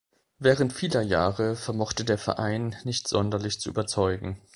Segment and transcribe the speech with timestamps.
[0.39, 4.41] Während vieler Jahre vermochte der Verein nicht sonderlich zu überzeugen.